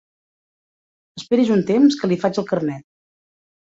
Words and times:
Esperi's 1.21 1.53
un 1.57 1.63
temps 1.69 1.99
que 2.01 2.11
li 2.13 2.19
faig 2.25 2.41
el 2.43 2.49
carnet. 2.53 2.87